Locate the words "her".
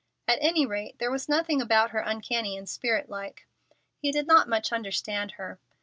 1.91-1.99, 5.33-5.59